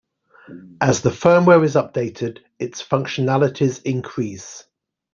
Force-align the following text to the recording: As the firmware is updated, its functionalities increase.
As 0.81 1.03
the 1.03 1.11
firmware 1.11 1.63
is 1.63 1.75
updated, 1.75 2.39
its 2.57 2.81
functionalities 2.81 3.83
increase. 3.83 4.63